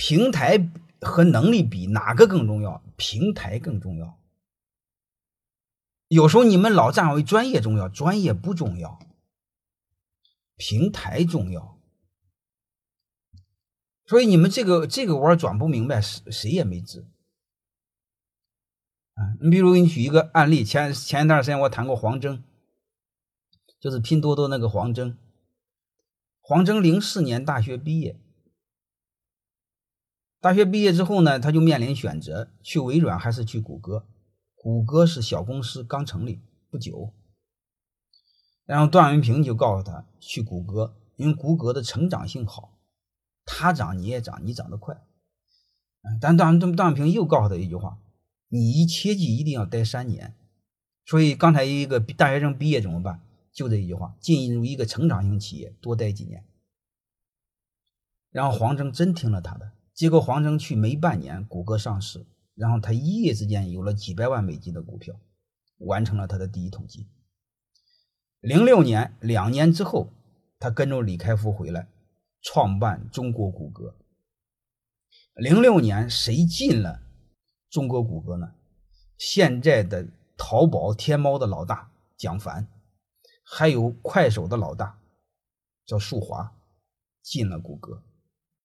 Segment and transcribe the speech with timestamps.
[0.00, 0.72] 平台
[1.02, 2.82] 和能力比哪个更重要？
[2.96, 4.18] 平台更重要。
[6.08, 8.98] 有时候你们老站为专业重要，专业不重要，
[10.56, 11.78] 平台重要。
[14.06, 17.06] 所以你们这个这个弯转不明白，谁谁也没治。
[19.12, 22.42] 啊，你比如给你举一个案例，前前一段时间我谈过黄峥，
[23.78, 25.18] 就是拼多多那个黄峥。
[26.40, 28.18] 黄峥零四年大学毕业，
[30.40, 34.06] 大学毕业之后呢，他就面临选择，去微软还是去谷歌。
[34.54, 36.40] 谷歌是小公司，刚成立
[36.70, 37.12] 不久。
[38.64, 42.78] 然后段文平就告诉他去谷歌，因为谷歌的成长性好。
[43.44, 45.02] 他涨你也涨，你涨得快。
[46.20, 47.98] 但段段段文平又告诉他一句话：
[48.48, 50.34] 你一切记一定要待三年。
[51.04, 53.20] 所以刚才一个大学生毕业怎么办？
[53.52, 56.44] 就这一句话：进入一个成长型企业，多待几年。
[58.30, 65.14] 然后黄峥真听了他的，结果黄峥去没半年，谷歌上市，然后他一夜之间有了几百万美金的股票，
[65.76, 67.06] 完成了他的第一桶金。
[68.40, 70.08] 零六年，两年之后，
[70.58, 71.86] 他跟着李开复回来。
[72.40, 73.94] 创办中国谷歌。
[75.34, 77.02] 零六年，谁进了
[77.68, 78.54] 中国谷歌呢？
[79.18, 82.66] 现在的淘宝、天猫的老大蒋凡，
[83.44, 84.98] 还有快手的老大
[85.84, 86.56] 叫树华，
[87.20, 88.02] 进了谷歌。